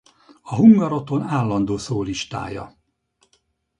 A 0.41 0.55
Hungaroton 0.55 1.21
állandó 1.21 1.77
szólistája. 1.77 2.75